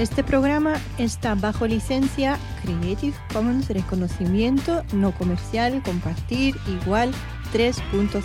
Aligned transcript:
Este 0.00 0.24
programa 0.24 0.80
está 0.96 1.34
bajo 1.34 1.66
licencia 1.66 2.38
Creative 2.62 3.14
Commons 3.34 3.68
Reconocimiento 3.68 4.82
No 4.94 5.12
Comercial 5.12 5.82
Compartir 5.82 6.56
Igual 6.66 7.12
3.0. 7.52 8.22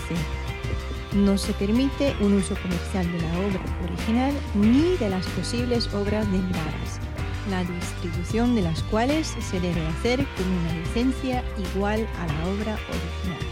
No 1.16 1.38
se 1.38 1.52
permite 1.52 2.16
un 2.22 2.36
uso 2.36 2.56
comercial 2.62 3.12
de 3.12 3.20
la 3.20 3.40
obra 3.40 3.60
original 3.84 4.34
ni 4.54 4.96
de 4.96 5.10
las 5.10 5.28
posibles 5.28 5.94
obras 5.94 6.26
derivadas, 6.32 7.02
la 7.52 7.66
distribución 7.66 8.56
de 8.56 8.62
las 8.62 8.82
cuales 8.84 9.36
se 9.42 9.60
debe 9.60 9.86
hacer 9.86 10.26
con 10.38 10.48
una 10.48 10.80
licencia 10.80 11.44
igual 11.74 12.08
a 12.22 12.26
la 12.26 12.48
obra 12.54 12.80
original. 12.88 13.46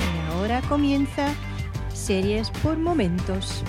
Y 0.00 0.32
ahora 0.32 0.60
comienza 0.62 1.32
Series 1.92 2.50
por 2.50 2.78
Momentos. 2.78 3.62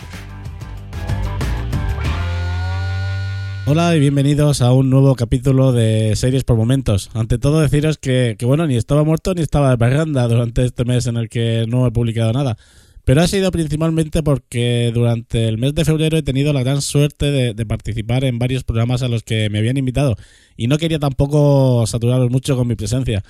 Hola 3.67 3.95
y 3.95 3.99
bienvenidos 3.99 4.61
a 4.61 4.71
un 4.73 4.91
nuevo 4.91 5.15
capítulo 5.15 5.71
de 5.71 6.15
Series 6.15 6.43
por 6.43 6.55
Momentos. 6.55 7.09
Ante 7.15 7.39
todo 7.39 7.61
deciros 7.61 7.97
que, 7.97 8.37
bueno, 8.43 8.67
ni 8.67 8.75
estaba 8.75 9.03
muerto 9.03 9.33
ni 9.33 9.41
estaba 9.41 9.71
de 9.71 9.77
parranda 9.79 10.27
durante 10.27 10.63
este 10.63 10.85
mes 10.85 11.07
en 11.07 11.17
el 11.17 11.29
que 11.29 11.65
no 11.67 11.87
he 11.87 11.91
publicado 11.91 12.31
nada. 12.31 12.57
Pero 13.05 13.23
ha 13.23 13.27
sido 13.27 13.49
principalmente 13.49 14.21
porque 14.21 14.91
durante 14.93 15.47
el 15.47 15.57
mes 15.57 15.73
de 15.73 15.83
febrero 15.83 16.15
he 16.15 16.21
tenido 16.21 16.53
la 16.53 16.61
gran 16.61 16.83
suerte 16.83 17.31
de, 17.55 17.65
participar 17.65 18.23
en 18.23 18.37
varios 18.37 18.63
programas 18.63 19.01
a 19.01 19.07
los 19.07 19.23
que 19.23 19.49
me 19.49 19.57
habían 19.57 19.77
invitado 19.77 20.15
y 20.55 20.67
no 20.67 20.77
quería 20.77 20.99
tampoco 20.99 21.87
saturaros 21.87 22.29
mucho 22.29 22.55
con 22.55 22.67
mi 22.67 22.75
presencia. 22.75 23.23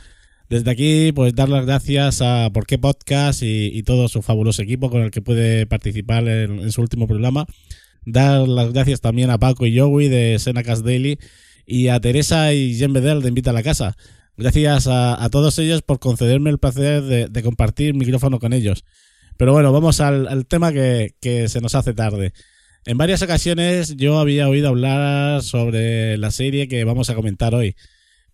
Desde 0.50 0.69
aquí, 0.69 1.13
pues 1.13 1.33
dar 1.33 1.47
las 1.47 1.66
gracias 1.66 2.22
a 2.22 2.50
Por 2.53 2.66
qué 2.66 2.78
Podcast 2.78 3.41
y, 3.41 3.67
y 3.67 3.83
todo 3.83 4.09
su 4.09 4.22
fabuloso 4.22 4.61
equipo 4.61 4.89
con 4.89 5.02
el 5.02 5.11
que 5.11 5.22
pude 5.22 5.66
participar 5.66 6.28
en 6.28 6.73
su 6.73 6.81
último 6.81 7.08
programa. 7.08 7.45
Dar 8.06 8.48
las 8.48 8.72
gracias 8.72 9.02
también 9.02 9.30
a 9.30 9.38
Paco 9.38 9.66
y 9.66 9.78
Joey 9.78 10.08
de 10.09 10.38
Senacast 10.39 10.86
Daily 10.86 11.20
y 11.66 11.88
a 11.88 12.00
Teresa 12.00 12.53
y 12.53 12.75
Jen 12.75 12.94
Bedell 12.94 13.22
de 13.22 13.30
Invita 13.30 13.50
a 13.50 13.53
la 13.53 13.64
Casa. 13.64 13.95
Gracias 14.38 14.88
a, 14.88 15.23
a 15.23 15.30
todos 15.30 15.58
ellos 15.59 15.81
por 15.81 16.00
concederme 16.00 16.50
el 16.50 16.59
placer 16.59 17.03
de, 17.03 17.44
compartir 17.44 17.94
micrófono 17.94 18.39
con 18.39 18.53
ellos. 18.53 18.84
Pero 19.38 19.53
bueno, 19.53 19.72
vamos 19.72 20.02
al, 20.02 20.45
tema 20.45 20.72
que, 20.72 21.14
se 21.47 21.62
nos 21.62 21.75
hace 21.75 21.94
tarde. 21.94 22.34
En 22.86 22.97
varias 22.97 23.22
ocasiones 23.22 23.95
yo 23.95 24.19
había 24.19 24.47
oído 24.47 24.69
hablar 24.69 25.42
sobre 25.42 26.17
la 26.17 26.31
serie 26.31 26.67
que 26.67 26.84
vamos 26.84 27.09
a 27.09 27.16
comentar 27.16 27.56
hoy. 27.56 27.75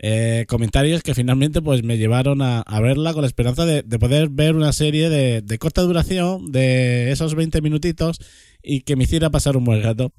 Eh, 0.03 0.45
comentarios 0.47 1.03
que 1.03 1.13
finalmente 1.13 1.61
pues 1.61 1.83
me 1.83 1.99
llevaron 1.99 2.41
a, 2.41 2.61
a 2.61 2.79
verla 2.79 3.13
con 3.13 3.21
la 3.21 3.27
esperanza 3.27 3.65
de, 3.65 3.83
de 3.83 3.99
poder 3.99 4.29
ver 4.29 4.55
una 4.55 4.73
serie 4.73 5.09
de, 5.09 5.43
de, 5.43 5.57
corta 5.59 5.83
duración, 5.83 6.51
de 6.51 7.11
esos 7.11 7.35
20 7.35 7.61
minutitos, 7.61 8.19
y 8.63 8.81
que 8.81 8.95
me 8.95 9.03
hiciera 9.03 9.29
pasar 9.29 9.57
un 9.57 9.63
buen 9.63 9.83
rato. 9.83 10.11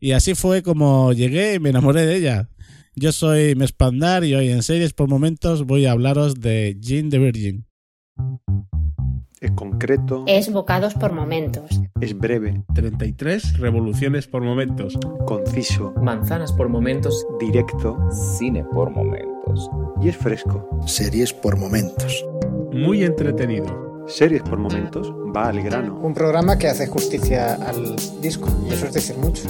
Y 0.00 0.10
así 0.12 0.34
fue 0.34 0.62
como 0.62 1.12
llegué 1.12 1.54
y 1.54 1.60
me 1.60 1.70
enamoré 1.70 2.04
de 2.04 2.16
ella. 2.16 2.48
Yo 2.96 3.12
soy 3.12 3.54
Mespandar 3.54 4.24
y 4.24 4.34
hoy 4.34 4.50
en 4.50 4.64
series 4.64 4.92
por 4.92 5.08
momentos 5.08 5.64
voy 5.64 5.86
a 5.86 5.92
hablaros 5.92 6.40
de 6.40 6.76
Jean 6.80 7.10
the 7.10 7.18
Virgin. 7.18 7.64
Es 9.40 9.52
concreto. 9.52 10.24
Es 10.26 10.52
bocados 10.52 10.94
por 10.94 11.12
momentos. 11.12 11.80
Es 12.00 12.18
breve. 12.18 12.64
33 12.74 13.58
revoluciones 13.58 14.26
por 14.26 14.42
momentos. 14.42 14.98
Conciso. 15.26 15.94
Manzanas 16.02 16.52
por 16.52 16.68
momentos. 16.68 17.24
Directo. 17.38 17.96
Cine 18.10 18.64
por 18.64 18.90
momentos. 18.90 19.27
Y 20.00 20.08
es 20.08 20.16
fresco. 20.16 20.68
Series 20.86 21.32
por 21.32 21.56
momentos. 21.56 22.24
Muy 22.72 23.02
entretenido. 23.02 24.04
Series 24.06 24.42
por 24.42 24.58
momentos 24.58 25.12
va 25.36 25.48
al 25.48 25.62
grano. 25.62 25.98
Un 26.00 26.14
programa 26.14 26.58
que 26.58 26.68
hace 26.68 26.86
justicia 26.86 27.54
al 27.54 27.96
disco, 28.20 28.48
y 28.68 28.72
eso 28.72 28.86
es 28.86 28.92
decir 28.94 29.16
mucho. 29.18 29.42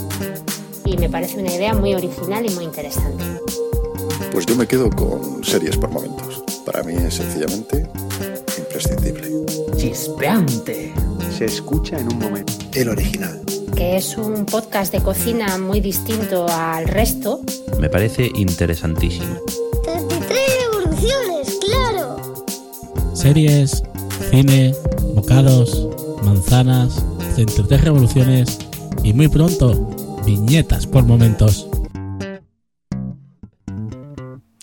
Y 0.84 0.96
me 0.96 1.08
parece 1.08 1.38
una 1.38 1.54
idea 1.54 1.74
muy 1.74 1.94
original 1.94 2.44
y 2.46 2.50
muy 2.50 2.64
interesante. 2.64 3.24
Pues 4.32 4.46
yo 4.46 4.56
me 4.56 4.66
quedo 4.66 4.90
con 4.90 5.44
series 5.44 5.76
por 5.76 5.90
momentos. 5.90 6.42
Para 6.64 6.82
mí 6.82 6.94
es 6.94 7.14
sencillamente 7.14 7.86
imprescindible. 8.58 9.28
Chispeante. 9.76 10.92
Se 11.36 11.44
escucha 11.44 11.98
en 11.98 12.12
un 12.12 12.18
momento. 12.18 12.52
El 12.74 12.88
original. 12.88 13.40
Que 13.76 13.96
es 13.96 14.16
un 14.16 14.44
podcast 14.44 14.92
de 14.92 15.00
cocina 15.00 15.56
muy 15.58 15.80
distinto 15.80 16.46
al 16.48 16.88
resto. 16.88 17.42
Me 17.78 17.88
parece 17.88 18.28
interesantísimo. 18.34 19.36
Series, 23.18 23.82
cine, 24.30 24.72
bocados, 25.16 25.88
manzanas, 26.22 27.04
33 27.34 27.80
revoluciones 27.82 28.60
y 29.02 29.12
muy 29.12 29.26
pronto, 29.26 29.90
viñetas 30.24 30.86
por 30.86 31.02
momentos. 31.02 31.68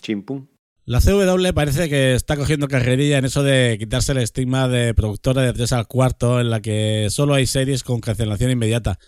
Chimpum. 0.00 0.46
La 0.86 1.02
CW 1.02 1.52
parece 1.54 1.90
que 1.90 2.14
está 2.14 2.34
cogiendo 2.38 2.66
carrerilla 2.66 3.18
en 3.18 3.26
eso 3.26 3.42
de 3.42 3.76
quitarse 3.78 4.12
el 4.12 4.18
estigma 4.18 4.68
de 4.68 4.94
productora 4.94 5.42
de 5.42 5.52
3 5.52 5.72
al 5.72 5.86
cuarto 5.86 6.40
en 6.40 6.48
la 6.48 6.62
que 6.62 7.08
solo 7.10 7.34
hay 7.34 7.46
series 7.46 7.84
con 7.84 8.00
cancelación 8.00 8.50
inmediata. 8.50 8.98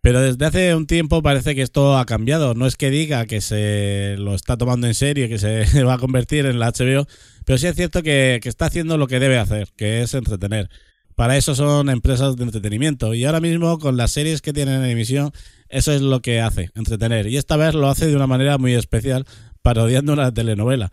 Pero 0.00 0.20
desde 0.20 0.44
hace 0.44 0.74
un 0.74 0.86
tiempo 0.86 1.22
parece 1.22 1.54
que 1.54 1.62
esto 1.62 1.98
ha 1.98 2.06
cambiado. 2.06 2.54
No 2.54 2.66
es 2.66 2.76
que 2.76 2.90
diga 2.90 3.26
que 3.26 3.40
se 3.40 4.16
lo 4.18 4.34
está 4.34 4.56
tomando 4.56 4.86
en 4.86 4.94
serio 4.94 5.28
que 5.28 5.38
se 5.38 5.64
va 5.84 5.94
a 5.94 5.98
convertir 5.98 6.46
en 6.46 6.58
la 6.58 6.72
HBO, 6.72 7.06
pero 7.44 7.58
sí 7.58 7.66
es 7.66 7.74
cierto 7.74 8.02
que 8.02 8.40
está 8.44 8.66
haciendo 8.66 8.98
lo 8.98 9.06
que 9.06 9.20
debe 9.20 9.38
hacer, 9.38 9.68
que 9.76 10.02
es 10.02 10.14
entretener. 10.14 10.68
Para 11.16 11.38
eso 11.38 11.54
son 11.54 11.88
empresas 11.88 12.36
de 12.36 12.44
entretenimiento. 12.44 13.14
Y 13.14 13.24
ahora 13.24 13.40
mismo, 13.40 13.78
con 13.78 13.96
las 13.96 14.12
series 14.12 14.42
que 14.42 14.52
tienen 14.52 14.82
en 14.82 14.90
emisión, 14.90 15.32
eso 15.70 15.90
es 15.92 16.02
lo 16.02 16.20
que 16.20 16.42
hace, 16.42 16.70
entretener. 16.74 17.26
Y 17.26 17.38
esta 17.38 17.56
vez 17.56 17.74
lo 17.74 17.88
hace 17.88 18.06
de 18.06 18.14
una 18.14 18.26
manera 18.26 18.58
muy 18.58 18.74
especial, 18.74 19.24
parodiando 19.62 20.12
una 20.12 20.32
telenovela. 20.32 20.92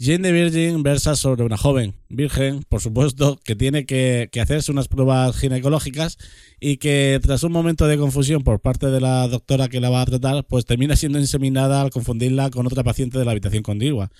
Jane 0.00 0.20
the 0.20 0.30
Virgin 0.30 0.84
versa 0.84 1.16
sobre 1.16 1.42
una 1.42 1.56
joven, 1.56 1.96
virgen, 2.08 2.62
por 2.68 2.80
supuesto, 2.80 3.36
que 3.42 3.56
tiene 3.56 3.84
que, 3.84 4.30
hacerse 4.40 4.70
unas 4.70 4.86
pruebas 4.86 5.36
ginecológicas 5.36 6.18
y 6.60 6.76
que 6.76 7.18
tras 7.20 7.42
un 7.42 7.50
momento 7.50 7.88
de 7.88 7.98
confusión 7.98 8.44
por 8.44 8.60
parte 8.60 8.86
de 8.86 9.00
la 9.00 9.26
doctora 9.26 9.68
que 9.68 9.80
la 9.80 9.90
va 9.90 10.02
a 10.02 10.06
tratar, 10.06 10.46
pues 10.46 10.66
termina 10.66 10.94
siendo 10.94 11.18
inseminada 11.18 11.80
al 11.80 11.90
confundirla 11.90 12.50
con 12.50 12.64
otra 12.64 12.84
paciente 12.84 13.18
de 13.18 13.24
la 13.24 13.32
habitación 13.32 13.64
contigua, 13.64 14.12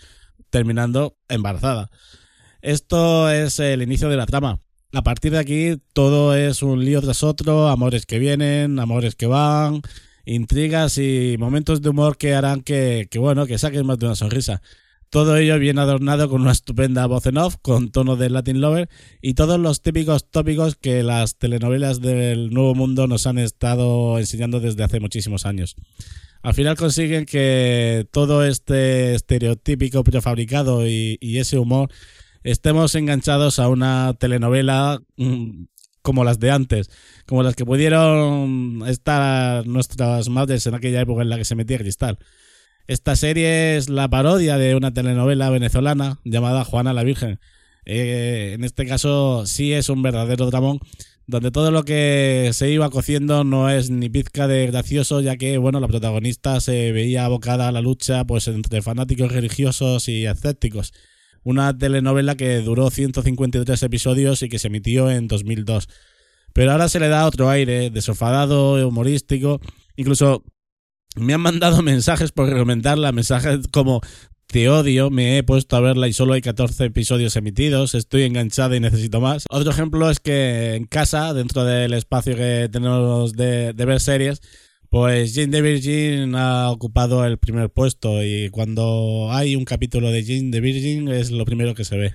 terminando 0.50 1.16
embarazada. 1.28 1.90
Esto 2.60 3.30
es 3.30 3.60
el 3.60 3.80
inicio 3.80 4.08
de 4.08 4.16
la 4.16 4.26
trama. 4.26 4.58
A 4.92 5.02
partir 5.02 5.30
de 5.30 5.38
aquí 5.38 5.76
todo 5.92 6.34
es 6.34 6.60
un 6.64 6.84
lío 6.84 7.00
tras 7.02 7.22
otro, 7.22 7.68
amores 7.68 8.04
que 8.04 8.18
vienen, 8.18 8.80
amores 8.80 9.14
que 9.14 9.26
van, 9.26 9.82
intrigas 10.24 10.98
y 10.98 11.36
momentos 11.38 11.82
de 11.82 11.90
humor 11.90 12.16
que 12.16 12.34
harán 12.34 12.62
que, 12.62 13.06
que 13.08 13.20
bueno, 13.20 13.46
que 13.46 13.58
saquen 13.58 13.86
más 13.86 14.00
de 14.00 14.06
una 14.06 14.16
sonrisa. 14.16 14.60
Todo 15.10 15.36
ello 15.36 15.58
bien 15.58 15.78
adornado 15.78 16.28
con 16.28 16.42
una 16.42 16.52
estupenda 16.52 17.06
voz 17.06 17.24
en 17.26 17.38
off, 17.38 17.56
con 17.62 17.90
tono 17.90 18.16
de 18.16 18.28
Latin 18.28 18.60
Lover 18.60 18.90
y 19.22 19.34
todos 19.34 19.58
los 19.58 19.80
típicos 19.80 20.30
tópicos 20.30 20.76
que 20.76 21.02
las 21.02 21.38
telenovelas 21.38 22.02
del 22.02 22.50
Nuevo 22.50 22.74
Mundo 22.74 23.06
nos 23.06 23.26
han 23.26 23.38
estado 23.38 24.18
enseñando 24.18 24.60
desde 24.60 24.84
hace 24.84 25.00
muchísimos 25.00 25.46
años. 25.46 25.76
Al 26.42 26.52
final 26.52 26.76
consiguen 26.76 27.24
que 27.24 28.06
todo 28.12 28.44
este 28.44 29.14
estereotípico 29.14 30.04
prefabricado 30.04 30.86
y, 30.86 31.16
y 31.20 31.38
ese 31.38 31.58
humor 31.58 31.90
estemos 32.42 32.94
enganchados 32.94 33.58
a 33.58 33.68
una 33.68 34.14
telenovela 34.18 35.00
mmm, 35.16 35.64
como 36.02 36.24
las 36.24 36.38
de 36.38 36.50
antes, 36.50 36.90
como 37.26 37.42
las 37.42 37.54
que 37.56 37.64
pudieron 37.64 38.82
estar 38.86 39.66
nuestras 39.66 40.28
madres 40.28 40.66
en 40.66 40.74
aquella 40.74 41.00
época 41.00 41.22
en 41.22 41.30
la 41.30 41.38
que 41.38 41.44
se 41.44 41.54
metía 41.54 41.78
cristal. 41.78 42.18
Esta 42.88 43.16
serie 43.16 43.76
es 43.76 43.90
la 43.90 44.08
parodia 44.08 44.56
de 44.56 44.74
una 44.74 44.94
telenovela 44.94 45.50
venezolana 45.50 46.20
llamada 46.24 46.64
Juana 46.64 46.94
la 46.94 47.04
Virgen. 47.04 47.38
Eh, 47.84 48.52
en 48.54 48.64
este 48.64 48.86
caso 48.86 49.44
sí 49.44 49.74
es 49.74 49.90
un 49.90 50.00
verdadero 50.00 50.46
dramón 50.46 50.80
donde 51.26 51.50
todo 51.50 51.70
lo 51.70 51.84
que 51.84 52.48
se 52.54 52.70
iba 52.70 52.88
cociendo 52.88 53.44
no 53.44 53.68
es 53.68 53.90
ni 53.90 54.08
pizca 54.08 54.48
de 54.48 54.66
gracioso, 54.68 55.20
ya 55.20 55.36
que 55.36 55.58
bueno, 55.58 55.80
la 55.80 55.88
protagonista 55.88 56.62
se 56.62 56.90
veía 56.92 57.26
abocada 57.26 57.68
a 57.68 57.72
la 57.72 57.82
lucha 57.82 58.24
pues 58.24 58.48
entre 58.48 58.80
fanáticos 58.80 59.32
religiosos 59.32 60.08
y 60.08 60.24
escépticos. 60.24 60.94
una 61.44 61.76
telenovela 61.76 62.36
que 62.36 62.60
duró 62.60 62.90
153 62.90 63.82
episodios 63.82 64.42
y 64.42 64.48
que 64.48 64.58
se 64.58 64.68
emitió 64.68 65.10
en 65.10 65.28
2002. 65.28 65.88
Pero 66.54 66.72
ahora 66.72 66.88
se 66.88 67.00
le 67.00 67.08
da 67.08 67.26
otro 67.26 67.50
aire, 67.50 67.90
desofadado, 67.90 68.88
humorístico. 68.88 69.60
Incluso 69.96 70.42
me 71.18 71.34
han 71.34 71.40
mandado 71.40 71.82
mensajes 71.82 72.32
por 72.32 72.48
recomendarla, 72.48 73.12
mensajes 73.12 73.68
como 73.72 74.00
te 74.46 74.68
odio, 74.70 75.10
me 75.10 75.36
he 75.36 75.42
puesto 75.42 75.76
a 75.76 75.80
verla 75.80 76.08
y 76.08 76.14
solo 76.14 76.32
hay 76.32 76.40
14 76.40 76.86
episodios 76.86 77.36
emitidos, 77.36 77.94
estoy 77.94 78.22
enganchada 78.22 78.76
y 78.76 78.80
necesito 78.80 79.20
más. 79.20 79.44
Otro 79.50 79.70
ejemplo 79.70 80.10
es 80.10 80.20
que 80.20 80.74
en 80.74 80.86
casa, 80.86 81.34
dentro 81.34 81.64
del 81.64 81.92
espacio 81.92 82.34
que 82.34 82.68
tenemos 82.72 83.34
de, 83.34 83.74
de 83.74 83.84
ver 83.84 84.00
series, 84.00 84.40
pues 84.88 85.34
Jane 85.34 85.48
the 85.48 85.60
Virgin 85.60 86.34
ha 86.34 86.70
ocupado 86.70 87.26
el 87.26 87.38
primer 87.38 87.70
puesto 87.70 88.24
y 88.24 88.48
cuando 88.48 89.28
hay 89.30 89.54
un 89.54 89.66
capítulo 89.66 90.10
de 90.10 90.24
Jane 90.24 90.50
the 90.50 90.60
Virgin 90.60 91.08
es 91.08 91.30
lo 91.30 91.44
primero 91.44 91.74
que 91.74 91.84
se 91.84 91.98
ve. 91.98 92.14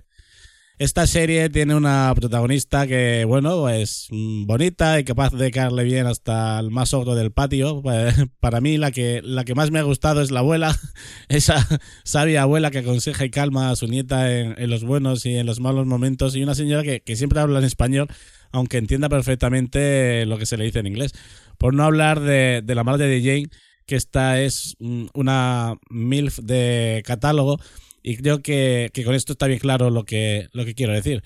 Esta 0.83 1.07
serie 1.07 1.50
tiene 1.50 1.75
una 1.75 2.12
protagonista 2.13 2.85
que, 2.88 3.24
bueno, 3.24 3.69
es 3.69 4.09
bonita 4.12 5.00
y 5.00 5.06
capaz 5.06 5.31
de 5.31 5.50
caerle 5.50 5.85
bien 5.85 6.07
hasta 6.07 6.59
el 6.59 6.71
más 6.71 6.94
ogro 6.94 7.15
del 7.15 7.31
patio. 7.31 7.81
Para 8.41 8.59
mí, 8.59 8.77
la 8.77 8.91
que, 8.91 9.21
la 9.24 9.45
que 9.45 9.56
más 9.56 9.71
me 9.71 9.80
ha 9.80 9.83
gustado 9.83 10.21
es 10.21 10.30
la 10.30 10.41
abuela, 10.41 10.77
esa 11.30 11.65
sabia 12.03 12.41
abuela 12.41 12.69
que 12.69 12.80
aconseja 12.80 13.24
y 13.24 13.30
calma 13.30 13.69
a 13.69 13.77
su 13.77 13.88
nieta 13.88 14.30
en, 14.30 14.69
los 14.69 14.83
buenos 14.83 15.25
y 15.25 15.38
en 15.38 15.45
los 15.45 15.62
malos 15.62 15.85
momentos, 15.85 16.35
y 16.35 16.44
una 16.44 16.53
señora 16.53 16.83
que, 16.83 17.00
que 17.00 17.15
siempre 17.15 17.39
habla 17.39 17.59
en 17.59 17.65
español, 17.65 18.09
aunque 18.51 18.77
entienda 18.77 19.07
perfectamente 19.07 20.25
lo 20.25 20.38
que 20.38 20.45
se 20.45 20.57
le 20.57 20.65
dice 20.65 20.80
en 20.80 20.88
inglés. 20.88 21.13
Por 21.57 21.74
no 21.74 21.85
hablar 21.85 22.19
de, 22.19 22.62
de 22.62 22.75
la 22.75 22.83
madre 22.83 23.07
de 23.07 23.21
Jane, 23.21 23.47
que 23.85 23.95
esta 23.95 24.41
es 24.41 24.75
una 24.80 25.75
MILF 25.89 26.39
de 26.39 27.03
catálogo 27.06 27.57
y 28.04 28.18
creo 28.18 28.42
que, 28.42 28.92
con 29.06 29.16
esto 29.16 29.32
está 29.34 29.48
bien 29.48 29.60
claro 29.60 29.90
lo 29.90 30.04
que, 30.04 30.50
lo 30.52 30.66
que 30.66 30.76
quiero 30.76 30.94
decir. 30.94 31.24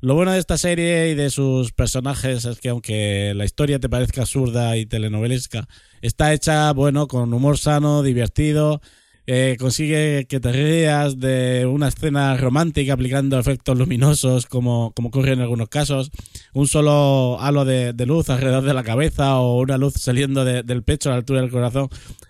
Lo 0.00 0.14
bueno 0.14 0.32
de 0.32 0.38
esta 0.38 0.56
serie 0.56 1.10
y 1.10 1.14
de 1.14 1.28
sus 1.28 1.72
personajes 1.72 2.46
es 2.46 2.58
que 2.58 2.70
aunque 2.70 3.34
la 3.34 3.44
historia 3.44 3.78
te 3.78 3.90
parezca 3.90 4.22
absurda 4.22 4.78
y 4.78 4.86
telenovelesca, 4.86 5.68
está 6.00 6.32
hecha, 6.32 6.72
bueno, 6.72 7.06
con 7.06 7.34
humor 7.34 7.58
sano, 7.58 8.02
divertido, 8.02 8.80
eh, 9.26 9.56
consigue 9.60 10.26
que 10.26 10.40
te 10.40 10.50
rías 10.52 11.20
de 11.20 11.66
una 11.66 11.88
escena 11.88 12.36
romántica 12.36 12.94
aplicando 12.94 13.38
efectos 13.38 13.78
luminosos 13.78 14.46
como, 14.46 14.92
como 14.96 15.08
ocurre 15.08 15.34
en 15.34 15.40
algunos 15.40 15.68
casos, 15.68 16.10
un 16.54 16.66
solo 16.66 17.38
halo 17.38 17.64
de, 17.64 17.92
luz 18.06 18.30
alrededor 18.30 18.64
de 18.64 18.74
la 18.74 18.82
cabeza 18.82 19.36
o 19.38 19.60
una 19.60 19.78
luz 19.78 19.94
saliendo 19.94 20.44
del 20.44 20.82
pecho 20.82 21.10
a 21.10 21.12
la 21.12 21.18
altura 21.18 21.42
del 21.42 21.50
corazón, 21.50 21.88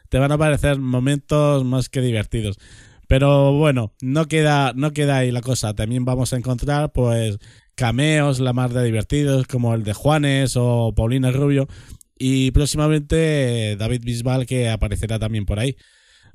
te 0.08 0.18
van 0.18 0.32
a 0.32 0.38
parecer 0.38 0.78
momentos 0.78 1.64
más 1.64 1.88
que 1.88 2.00
divertidos. 2.00 2.58
Pero 3.10 3.54
bueno, 3.54 3.92
no 4.00 4.28
queda, 4.28 4.72
no 4.76 4.92
queda 4.92 5.16
ahí 5.16 5.32
la 5.32 5.40
cosa. 5.40 5.74
También 5.74 6.04
vamos 6.04 6.32
a 6.32 6.36
encontrar, 6.36 6.92
pues, 6.92 7.38
cameos 7.74 8.38
la 8.38 8.52
más 8.52 8.72
de 8.72 8.84
divertidos, 8.84 9.48
como 9.48 9.74
el 9.74 9.82
de 9.82 9.94
Juanes 9.94 10.52
o 10.56 10.94
Paulina 10.94 11.32
Rubio. 11.32 11.66
Y 12.16 12.52
próximamente 12.52 13.74
David 13.76 14.02
Bisbal, 14.04 14.46
que 14.46 14.70
aparecerá 14.70 15.18
también 15.18 15.44
por 15.44 15.58
ahí. 15.58 15.76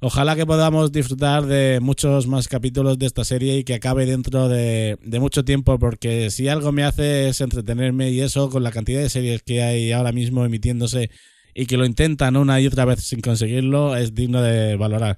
Ojalá 0.01 0.35
que 0.35 0.45
podamos 0.45 0.91
disfrutar 0.91 1.45
de 1.45 1.79
muchos 1.81 2.27
más 2.27 2.49
capítulos 2.49 2.99
de 2.99 3.05
esta 3.05 3.23
serie 3.23 3.59
y 3.59 3.63
que 3.63 3.75
acabe 3.75 4.05
dentro 4.05 4.49
de, 4.49 4.97
de, 5.01 5.19
mucho 5.21 5.45
tiempo, 5.45 5.79
porque 5.79 6.29
si 6.29 6.49
algo 6.49 6.73
me 6.73 6.83
hace 6.83 7.29
es 7.29 7.39
entretenerme 7.39 8.11
y 8.11 8.19
eso 8.19 8.49
con 8.49 8.63
la 8.63 8.71
cantidad 8.71 8.99
de 8.99 9.09
series 9.09 9.43
que 9.43 9.63
hay 9.63 9.93
ahora 9.93 10.11
mismo 10.11 10.43
emitiéndose 10.43 11.09
y 11.53 11.67
que 11.67 11.77
lo 11.77 11.85
intentan 11.85 12.35
una 12.35 12.59
y 12.59 12.67
otra 12.67 12.83
vez 12.83 12.99
sin 12.99 13.21
conseguirlo, 13.21 13.95
es 13.95 14.13
digno 14.13 14.41
de 14.41 14.75
valorar. 14.75 15.17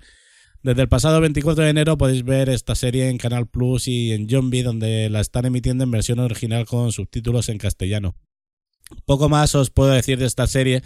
Desde 0.68 0.81
el 0.81 0.90
pasado 0.90 1.22
24 1.22 1.64
de 1.64 1.69
enero 1.69 1.98
podéis 1.98 2.25
ver 2.25 2.50
esta 2.50 2.75
serie 2.75 3.08
en 3.08 3.18
Canal 3.18 3.48
Plus 3.48 3.88
y 3.88 4.12
en 4.12 4.28
Zombie, 4.28 4.64
donde 4.64 5.10
la 5.10 5.22
están 5.22 5.46
emitiendo 5.46 5.86
en 5.86 5.92
versión 5.92 6.19
original 6.19 6.66
con 6.66 6.92
subtítulos 6.92 7.48
en 7.48 7.58
castellano. 7.58 8.18
Poco 9.06 9.30
más 9.30 9.56
os 9.56 9.69
puedo 9.69 9.92
decir 9.92 10.19
de 10.19 10.25
esta 10.25 10.46
serie, 10.46 10.81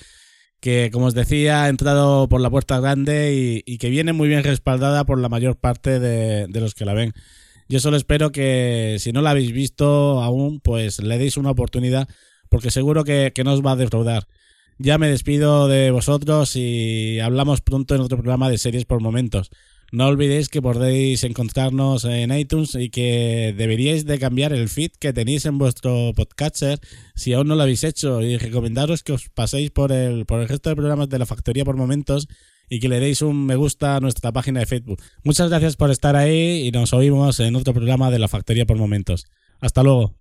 que 0.59 0.91
como 0.93 1.07
os 1.07 1.15
decía 1.15 1.63
ha 1.63 1.67
entrado 1.67 2.29
por 2.29 2.41
la 2.41 2.51
puerta 2.51 2.79
grande 2.79 3.63
y, 3.65 3.77
que 3.79 3.89
viene 3.89 4.13
muy 4.13 4.27
bien 4.29 4.43
respaldada 4.43 5.03
por 5.03 5.17
la 5.17 5.29
mayor 5.29 5.57
parte 5.57 5.99
de, 5.99 6.47
los 6.59 6.75
que 6.75 6.85
la 6.85 6.93
ven. 6.93 7.13
Yo 7.67 7.79
solo 7.79 7.97
espero 7.97 8.31
que 8.31 8.97
si 8.99 9.11
no 9.11 9.23
la 9.23 9.31
habéis 9.31 9.51
visto 9.51 10.21
aún, 10.21 10.59
pues 10.59 11.01
le 11.01 11.17
deis 11.17 11.37
una 11.37 11.49
oportunidad, 11.49 12.07
porque 12.49 12.69
seguro 12.69 13.03
que, 13.03 13.31
que 13.33 13.43
no 13.43 13.53
os 13.53 13.65
va 13.65 13.71
a 13.71 13.77
defraudar. 13.77 14.27
Ya 14.83 14.97
me 14.97 15.09
despido 15.09 15.67
de 15.67 15.91
vosotros 15.91 16.55
y 16.55 17.19
hablamos 17.19 17.61
pronto 17.61 17.93
en 17.93 18.01
otro 18.01 18.17
programa 18.17 18.49
de 18.49 18.57
series 18.57 18.85
por 18.85 18.99
momentos. 18.99 19.51
No 19.91 20.07
olvidéis 20.07 20.49
que 20.49 20.59
podéis 20.59 21.23
encontrarnos 21.23 22.03
en 22.05 22.35
iTunes 22.35 22.73
y 22.73 22.89
que 22.89 23.53
deberíais 23.55 24.07
de 24.07 24.17
cambiar 24.17 24.53
el 24.53 24.69
feed 24.69 24.93
que 24.99 25.13
tenéis 25.13 25.45
en 25.45 25.59
vuestro 25.59 26.13
podcatcher 26.15 26.79
si 27.13 27.33
aún 27.33 27.49
no 27.49 27.55
lo 27.55 27.61
habéis 27.61 27.83
hecho 27.83 28.23
y 28.23 28.37
recomendaros 28.37 29.03
que 29.03 29.13
os 29.13 29.29
paséis 29.29 29.69
por 29.69 29.91
el, 29.91 30.25
por 30.25 30.41
el 30.41 30.47
resto 30.47 30.71
de 30.71 30.75
programas 30.75 31.09
de 31.09 31.19
la 31.19 31.27
Factoría 31.27 31.63
por 31.63 31.77
momentos 31.77 32.27
y 32.67 32.79
que 32.79 32.89
le 32.89 32.99
deis 32.99 33.21
un 33.21 33.45
me 33.45 33.57
gusta 33.57 33.97
a 33.97 33.99
nuestra 33.99 34.31
página 34.31 34.61
de 34.61 34.65
Facebook. 34.65 34.99
Muchas 35.23 35.49
gracias 35.49 35.75
por 35.75 35.91
estar 35.91 36.15
ahí 36.15 36.65
y 36.65 36.71
nos 36.71 36.91
oímos 36.93 37.39
en 37.39 37.55
otro 37.55 37.75
programa 37.75 38.09
de 38.09 38.17
la 38.17 38.27
Factoría 38.27 38.65
por 38.65 38.77
momentos. 38.77 39.27
Hasta 39.59 39.83
luego. 39.83 40.20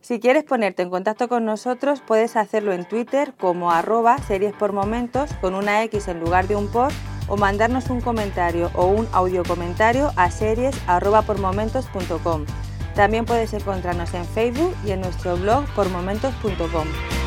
Si 0.00 0.20
quieres 0.20 0.44
ponerte 0.44 0.82
en 0.82 0.90
contacto 0.90 1.28
con 1.28 1.44
nosotros, 1.44 2.02
puedes 2.06 2.36
hacerlo 2.36 2.72
en 2.72 2.86
Twitter 2.86 3.34
como 3.38 3.72
arroba 3.72 4.18
series 4.18 4.54
por 4.54 4.72
momentos 4.72 5.30
con 5.40 5.54
una 5.54 5.82
X 5.84 6.08
en 6.08 6.20
lugar 6.20 6.46
de 6.46 6.56
un 6.56 6.68
post 6.68 6.96
o 7.26 7.36
mandarnos 7.36 7.90
un 7.90 8.00
comentario 8.00 8.70
o 8.74 8.86
un 8.86 9.06
audio 9.12 9.42
comentario 9.44 10.12
a 10.16 10.30
series 10.30 10.74
arroba 10.86 11.22
por. 11.22 12.46
También 12.94 13.26
puedes 13.26 13.52
encontrarnos 13.52 14.14
en 14.14 14.24
Facebook 14.24 14.74
y 14.84 14.92
en 14.92 15.02
nuestro 15.02 15.36
blog 15.36 15.66
por 15.74 15.88
momentos.com. 15.90 17.17